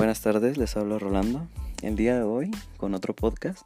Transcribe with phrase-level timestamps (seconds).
[0.00, 1.46] Buenas tardes, les hablo Rolando.
[1.82, 3.64] El día de hoy con otro podcast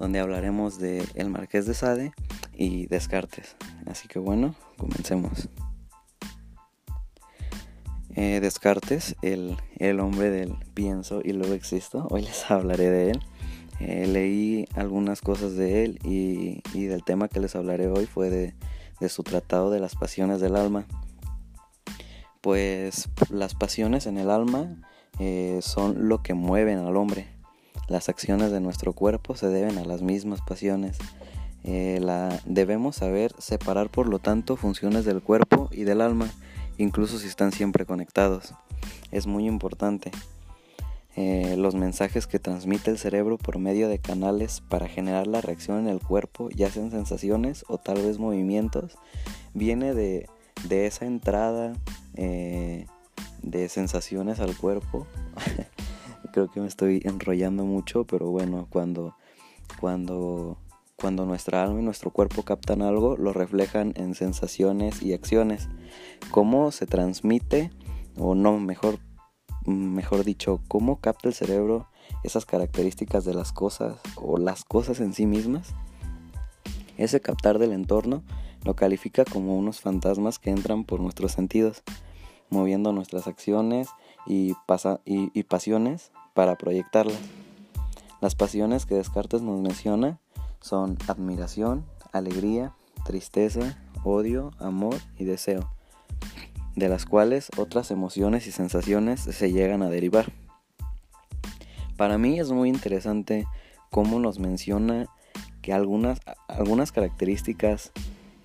[0.00, 2.12] donde hablaremos de El Marqués de Sade
[2.52, 3.54] y Descartes.
[3.86, 5.48] Así que bueno, comencemos.
[8.16, 12.08] Eh, Descartes, el, el, hombre del pienso y luego existo.
[12.10, 13.20] Hoy les hablaré de él.
[13.78, 18.28] Eh, leí algunas cosas de él y, y, del tema que les hablaré hoy fue
[18.28, 18.56] de,
[18.98, 20.84] de su tratado de las pasiones del alma.
[22.40, 24.78] Pues las pasiones en el alma
[25.18, 27.26] eh, son lo que mueven al hombre.
[27.88, 30.98] Las acciones de nuestro cuerpo se deben a las mismas pasiones.
[31.64, 36.28] Eh, la, debemos saber separar, por lo tanto, funciones del cuerpo y del alma,
[36.78, 38.54] incluso si están siempre conectados.
[39.10, 40.10] Es muy importante.
[41.16, 45.78] Eh, los mensajes que transmite el cerebro por medio de canales para generar la reacción
[45.78, 48.98] en el cuerpo, ya sean sensaciones o tal vez movimientos,
[49.54, 50.28] viene de,
[50.68, 51.72] de esa entrada
[53.42, 55.06] de sensaciones al cuerpo.
[56.32, 59.14] Creo que me estoy enrollando mucho, pero bueno, cuando,
[59.80, 60.58] cuando,
[60.96, 65.68] cuando nuestra alma y nuestro cuerpo captan algo, lo reflejan en sensaciones y acciones.
[66.30, 67.70] ¿Cómo se transmite?
[68.18, 68.98] O no, mejor,
[69.64, 71.88] mejor dicho, ¿cómo capta el cerebro
[72.22, 75.74] esas características de las cosas o las cosas en sí mismas?
[76.98, 78.22] Ese captar del entorno
[78.64, 81.82] lo califica como unos fantasmas que entran por nuestros sentidos
[82.50, 83.88] moviendo nuestras acciones
[84.26, 84.54] y,
[85.04, 87.18] y, pasiones para proyectarlas.
[88.20, 90.18] Las pasiones que Descartes nos menciona
[90.60, 92.74] son admiración, alegría,
[93.04, 95.70] tristeza, odio, amor y deseo,
[96.74, 100.32] de las cuales otras emociones y sensaciones se llegan a derivar.
[101.96, 103.46] Para mí es muy interesante
[103.90, 105.06] cómo nos menciona
[105.62, 107.92] que algunas, algunas características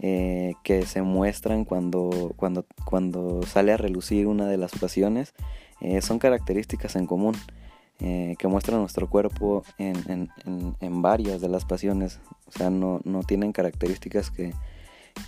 [0.03, 5.35] eh, que se muestran cuando, cuando, cuando sale a relucir una de las pasiones
[5.79, 7.35] eh, son características en común
[7.99, 12.19] eh, que muestran nuestro cuerpo en, en, en, varias de las pasiones.
[12.47, 14.53] O sea, no, no tienen características que,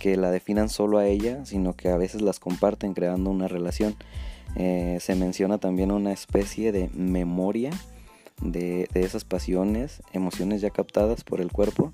[0.00, 3.94] que, la definan solo a ella, sino que a veces las comparten creando una relación.
[4.56, 7.70] se menciona también una especie de memoria
[8.42, 11.92] de, de esas pasiones, emociones ya captadas por el cuerpo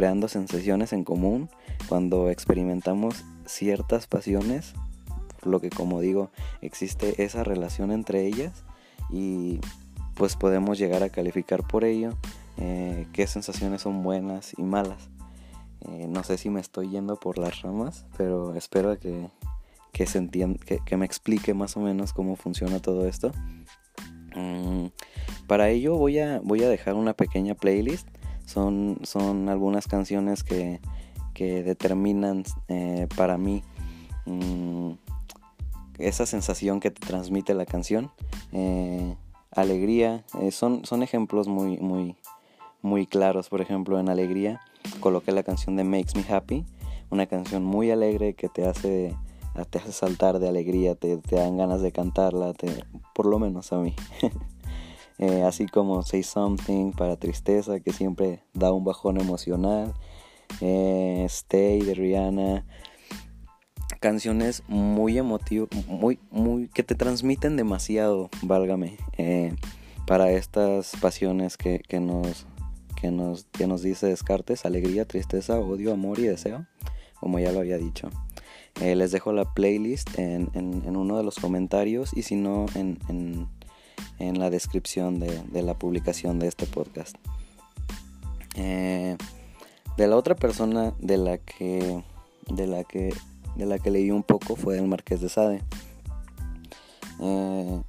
[0.00, 1.50] creando sensaciones en común
[1.86, 4.72] cuando experimentamos ciertas pasiones,
[5.42, 6.30] lo que como digo,
[6.62, 8.64] existe esa relación entre ellas
[9.10, 9.60] y
[10.14, 12.16] pues podemos llegar a calificar por ello
[12.56, 15.10] eh, qué sensaciones son buenas y malas.
[15.82, 19.28] Eh, no sé si me estoy yendo por las ramas, pero espero que,
[19.92, 23.32] que se que, me explique más o menos cómo funciona todo esto.
[24.34, 24.86] Mm,
[25.46, 28.08] para ello voy a, voy a dejar una pequeña playlist
[28.50, 30.80] son, son algunas canciones que,
[31.34, 33.62] que determinan eh, para mí
[34.26, 34.92] mmm,
[35.98, 38.10] esa sensación que te transmite la canción.
[38.52, 39.14] Eh,
[39.52, 42.16] alegría, eh, son, son ejemplos muy, muy,
[42.82, 43.48] muy claros.
[43.48, 44.60] Por ejemplo, en Alegría
[45.00, 46.64] coloqué la canción de Makes Me Happy,
[47.10, 49.14] una canción muy alegre que te hace,
[49.70, 52.84] te hace saltar de alegría, te, te dan ganas de cantarla, te,
[53.14, 53.94] por lo menos a mí.
[55.20, 59.92] Eh, así como Say Something para Tristeza, que siempre da un bajón emocional,
[60.62, 62.64] eh, Stay de Rihanna,
[64.00, 69.54] canciones muy emotivas, muy, muy, que te transmiten demasiado, válgame, eh,
[70.06, 72.46] para estas pasiones que, que, nos,
[72.98, 76.64] que, nos, que nos dice Descartes, alegría, tristeza, odio, amor y deseo,
[77.20, 78.08] como ya lo había dicho.
[78.80, 82.98] les dejo la playlist en, en, en, uno de los comentarios y si no en,
[83.10, 83.48] en
[84.20, 87.16] en la descripción de, la publicación de este podcast.
[88.54, 89.16] Eh,
[89.96, 92.02] de la otra persona de la que
[92.48, 93.14] de la que
[93.56, 95.62] de la que leí un poco fue el Marqués de Sade.
[97.20, 97.82] Eh,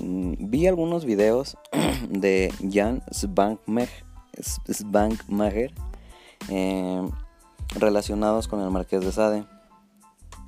[0.00, 1.56] vi algunos videos
[2.10, 3.90] de Jan Svankmajer
[6.48, 7.08] eh,
[7.74, 9.44] relacionados con el Marqués de Sade.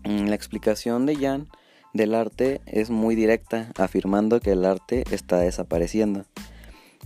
[0.05, 1.49] La explicación de Jan
[1.93, 6.25] del arte es muy directa, afirmando que el arte está desapareciendo.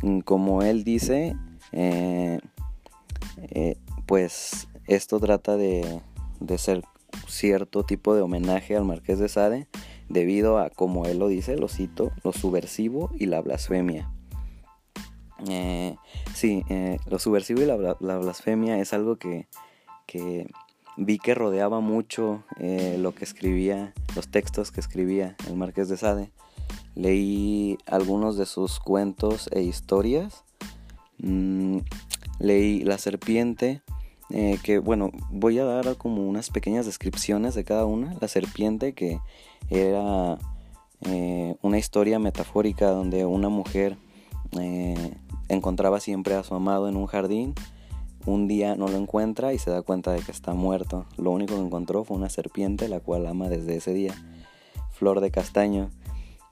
[0.02, 1.36] Mm, como él dice,
[1.72, 2.40] eh,
[3.50, 3.76] eh,
[4.06, 6.00] pues esto trata de,
[6.58, 6.82] ser
[7.28, 9.68] cierto tipo de homenaje al marqués de Sade
[10.08, 14.10] debido a, como él lo dice, lo cito, lo subversivo y la blasfemia.
[15.48, 15.96] Eh,
[16.34, 16.64] sí,
[17.06, 19.48] lo subversivo y la, blasfemia es algo que,
[20.06, 20.46] que
[20.96, 25.96] vi que rodeaba mucho eh, lo que escribía, los textos que escribía el Marqués de
[25.96, 26.30] Sade.
[26.94, 30.44] Leí algunos de sus cuentos e historias.
[31.18, 31.78] Mm,
[32.38, 33.82] leí La Serpiente,
[34.30, 38.14] eh, que bueno, voy a dar como unas pequeñas descripciones de cada una.
[38.20, 39.18] La Serpiente, que
[39.70, 40.38] era
[41.02, 43.96] eh, una historia metafórica donde una mujer
[45.48, 47.54] encontraba siempre a su amado en un jardín,
[48.26, 51.06] un día no lo encuentra y se da cuenta de que está muerto.
[51.16, 54.14] Lo único que encontró fue una serpiente, la cual ama desde ese día.
[54.92, 55.90] Flor de castaño.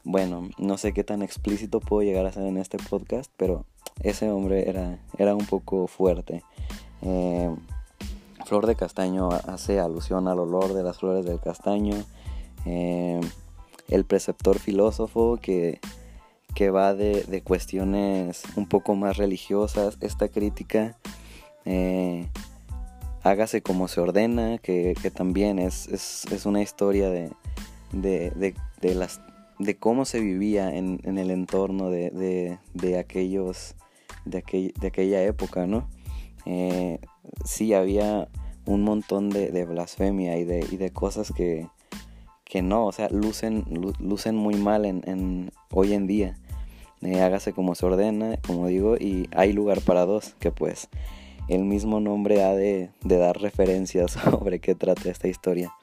[0.05, 3.67] Bueno, no sé qué tan explícito puedo llegar a ser en este podcast, pero
[4.03, 6.43] ese hombre era, era un poco fuerte.
[7.03, 7.55] Eh,
[8.47, 11.95] flor de castaño hace alusión al olor de las flores del castaño.
[12.67, 13.21] Eh,
[13.89, 15.81] el preceptor filósofo que,
[16.55, 19.99] que va de, cuestiones un poco más religiosas.
[20.01, 20.97] Esta crítica,
[21.65, 22.27] eh,
[23.23, 27.31] hágase como se ordena, que, también es, es, una historia de,
[27.93, 29.21] de, de, las,
[29.59, 32.59] de cómo se vivía en, en el entorno de,
[32.99, 33.75] aquellos,
[34.25, 35.89] de, de aquella época, ¿no?
[36.47, 36.99] Eh,
[37.45, 38.29] sí había
[38.67, 41.69] un montón de, blasfemia y de, y de cosas que,
[42.45, 43.65] que no, o sea, lucen,
[43.99, 46.37] lucen muy mal en, hoy en día.
[47.03, 50.89] Eh, hágase como se ordena, como digo, y hay lugar para dos, que pues
[51.51, 55.75] el mismo nombre ha de, dar referencias sobre qué trata esta historia.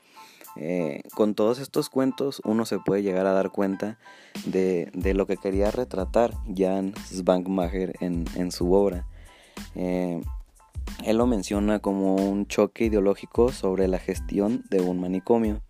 [0.60, 4.00] Eh, con todos estos cuentos uno se puede llegar a dar cuenta
[4.46, 9.06] de, lo que quería retratar Jan Svankmajer en, su obra.
[9.76, 10.22] Eh,
[11.04, 15.62] él lo menciona como un choque ideológico sobre la gestión de un manicomio.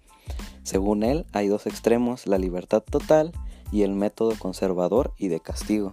[0.64, 3.32] Según él, hay dos extremos, la libertad total
[3.72, 5.92] y el método conservador y de castigo.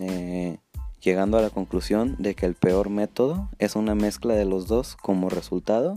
[0.00, 0.58] Eh,
[1.04, 4.96] llegando a la conclusión de que el peor método es una mezcla de los dos
[4.96, 5.96] como resultado,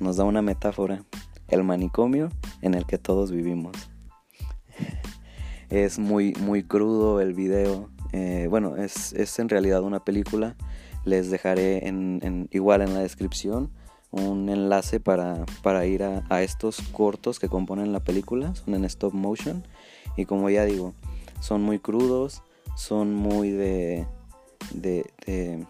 [0.00, 1.04] nos da una metáfora,
[1.48, 2.30] el manicomio
[2.60, 3.72] en el que todos vivimos.
[5.70, 10.56] es muy, muy crudo el video, eh, bueno, es, en realidad una película,
[11.04, 11.82] les dejaré
[12.50, 13.70] igual en la descripción
[14.10, 19.12] un enlace para, para ir a, estos cortos que componen la película, son en stop
[19.12, 19.64] motion.
[20.16, 20.94] Y como ya digo,
[21.40, 22.42] son muy crudos,
[22.76, 24.06] son muy de...
[24.72, 25.66] de, de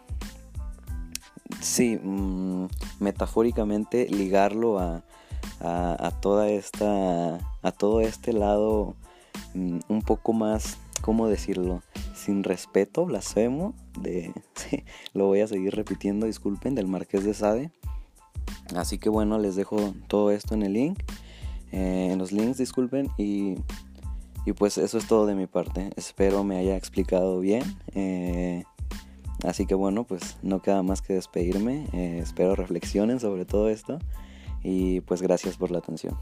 [1.60, 2.66] sí, mm,
[3.00, 5.04] metafóricamente ligarlo a,
[5.60, 8.94] a, toda esta, a todo este lado
[9.54, 11.82] mm, un poco más, ¿cómo decirlo?
[12.14, 14.32] Sin respeto, blasfemo, de,
[15.14, 17.70] lo voy a seguir repitiendo, disculpen, del Marqués de Sade
[18.75, 20.98] Así que bueno, les dejo todo esto en el link,
[21.72, 23.54] eh, en los links, disculpen, y,
[24.44, 25.90] y, pues eso es todo de mi parte.
[25.96, 27.62] Espero me haya explicado bien.
[27.94, 28.64] Eh,
[29.46, 31.87] así que bueno, pues no queda más que despedirme.
[31.93, 33.98] Eh, espero reflexionen sobre todo esto
[34.62, 36.16] y pues gracias por la atención.